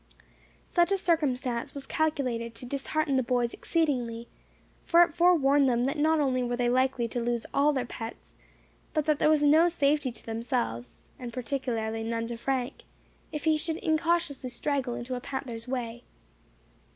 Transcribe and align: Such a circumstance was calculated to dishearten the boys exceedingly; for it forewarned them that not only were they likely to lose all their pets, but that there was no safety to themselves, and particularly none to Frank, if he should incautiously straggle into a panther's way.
Such 0.65 0.91
a 0.91 0.97
circumstance 0.97 1.75
was 1.75 1.85
calculated 1.85 2.55
to 2.55 2.65
dishearten 2.65 3.17
the 3.17 3.21
boys 3.21 3.53
exceedingly; 3.53 4.27
for 4.83 5.03
it 5.03 5.13
forewarned 5.13 5.69
them 5.69 5.83
that 5.85 5.95
not 5.95 6.19
only 6.19 6.41
were 6.41 6.57
they 6.57 6.69
likely 6.69 7.07
to 7.09 7.21
lose 7.21 7.45
all 7.53 7.71
their 7.71 7.85
pets, 7.85 8.33
but 8.95 9.05
that 9.05 9.19
there 9.19 9.29
was 9.29 9.43
no 9.43 9.67
safety 9.67 10.09
to 10.11 10.25
themselves, 10.25 11.05
and 11.19 11.31
particularly 11.31 12.01
none 12.01 12.25
to 12.29 12.37
Frank, 12.37 12.81
if 13.31 13.43
he 13.43 13.59
should 13.59 13.77
incautiously 13.77 14.49
straggle 14.49 14.95
into 14.95 15.13
a 15.13 15.19
panther's 15.21 15.67
way. 15.67 16.03